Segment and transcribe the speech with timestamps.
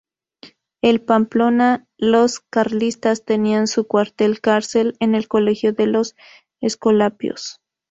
[0.81, 6.15] En Pamplona los carlistas tenían su cuartel-cárcel en el colegio de los
[6.59, 7.61] Escolapios.